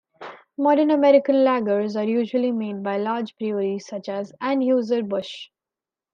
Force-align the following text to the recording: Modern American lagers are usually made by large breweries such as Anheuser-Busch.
Modern 0.57 0.89
American 0.89 1.35
lagers 1.45 1.95
are 1.95 2.03
usually 2.09 2.51
made 2.51 2.81
by 2.81 2.97
large 2.97 3.37
breweries 3.37 3.85
such 3.85 4.09
as 4.09 4.33
Anheuser-Busch. 4.41 5.49